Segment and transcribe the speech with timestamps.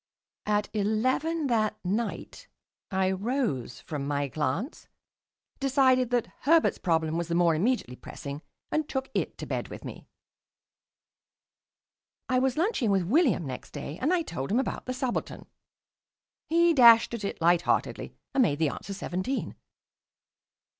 [0.47, 2.47] At eleven that night
[2.89, 4.87] I rose from my glance,
[5.59, 8.41] decided that Herbert's problem was the more immediately pressing,
[8.71, 10.07] and took it to bed with me.
[12.27, 15.45] I was lunching with William next day, and I told him about the subaltern.
[16.49, 19.55] He dashed at it lightheartedly and made the answer seventeen.